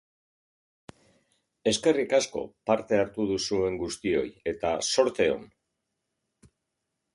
[1.71, 5.47] Eskerrik asko parte hartu duzuen guztioi eta zorte on!